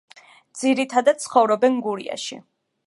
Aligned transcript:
ძირითადად 0.61 1.21
ცხოვრობენ 1.27 1.81
გურიაში. 1.89 2.41